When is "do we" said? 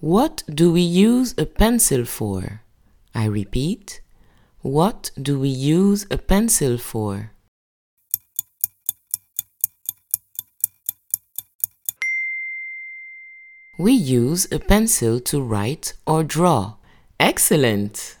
0.48-0.80, 5.20-5.48